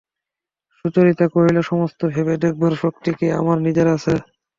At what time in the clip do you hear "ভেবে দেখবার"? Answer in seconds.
2.13-2.73